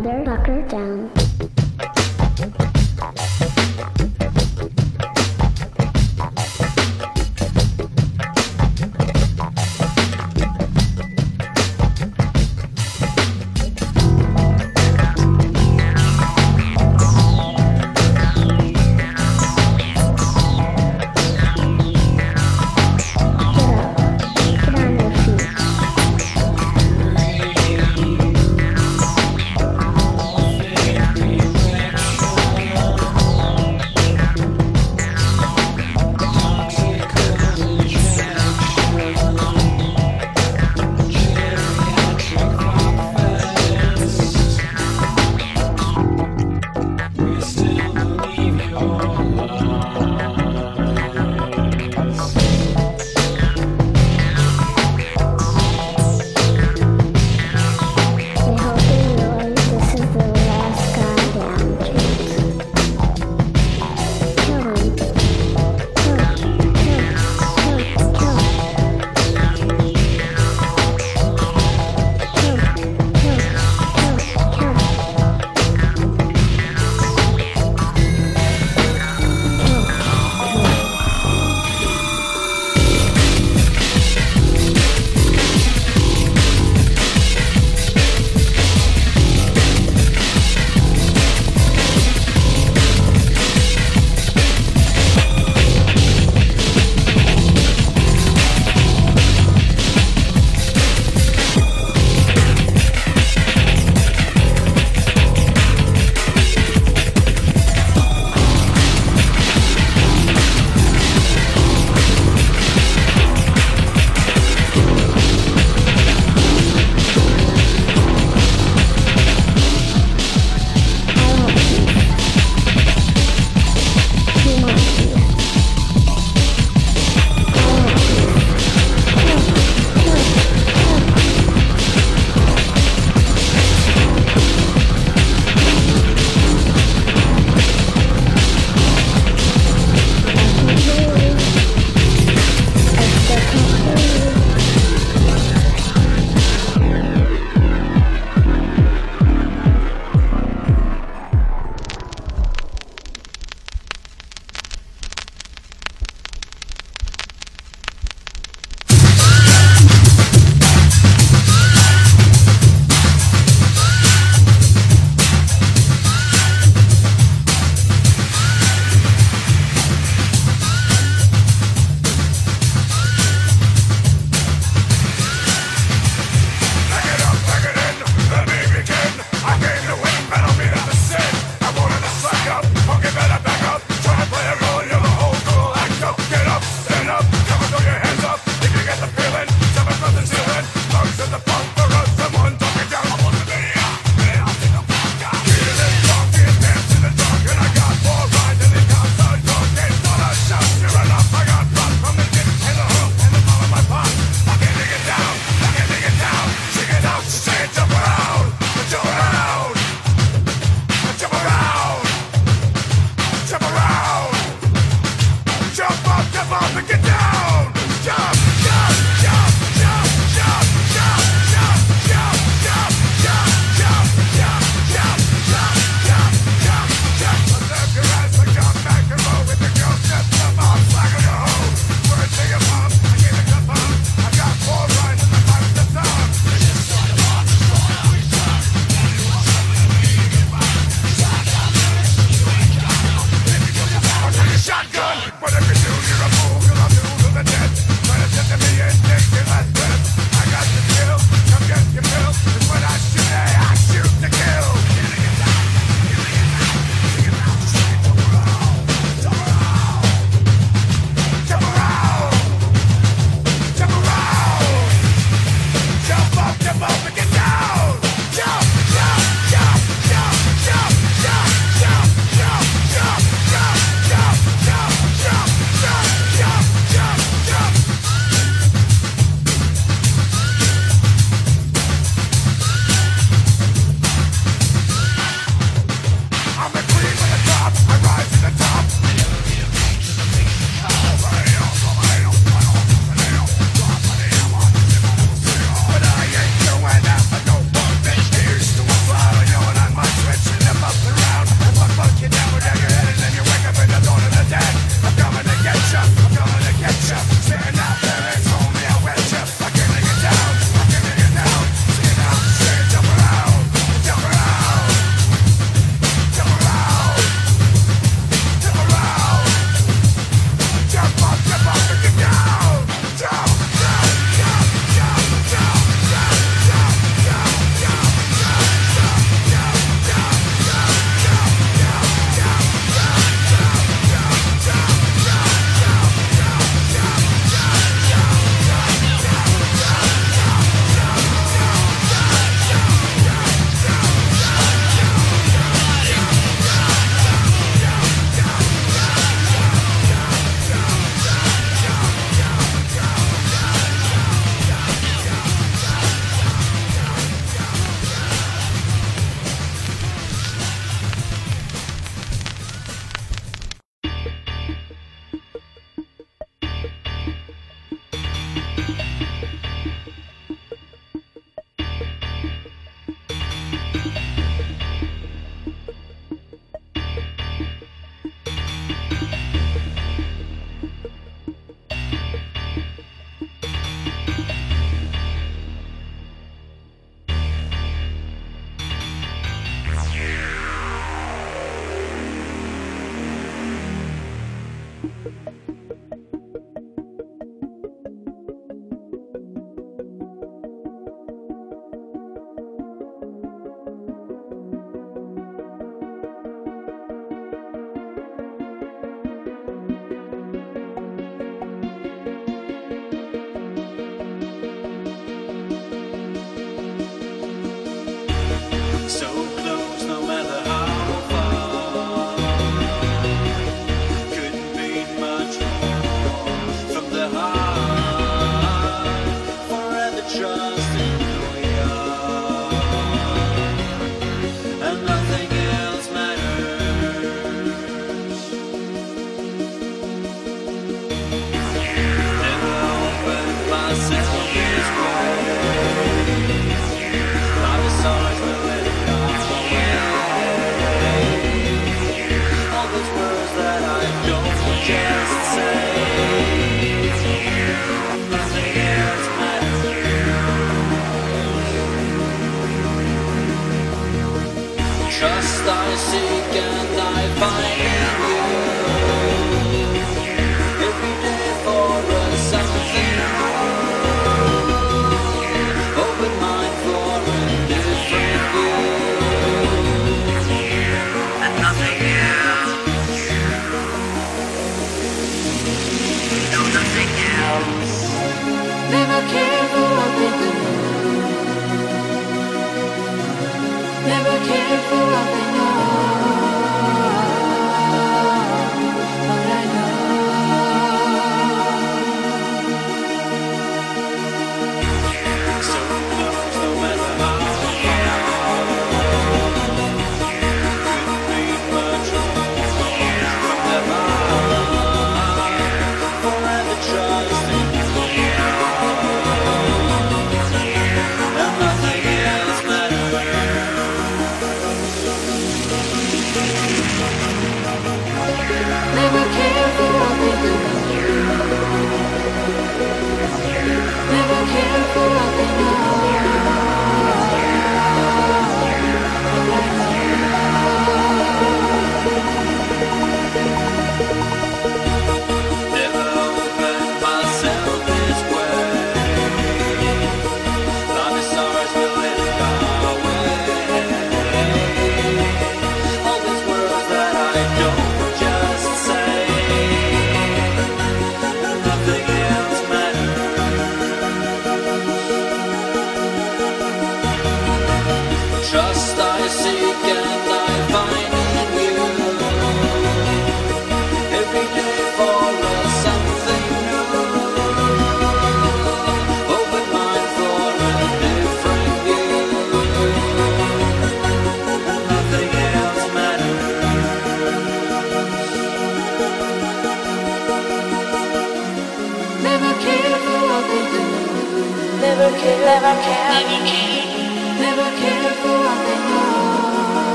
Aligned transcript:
tear 0.00 0.33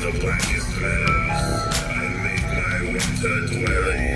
the 0.00 0.18
blackest 0.18 0.80
lands. 0.80 1.76
I 1.90 2.08
make 2.24 2.46
my 2.48 2.92
winter 2.92 3.36
dwelling 3.52 4.09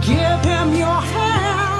Give 0.00 0.44
him 0.44 0.74
your 0.74 1.00
hands. 1.00 1.71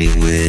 It 0.00 0.16
with 0.16 0.43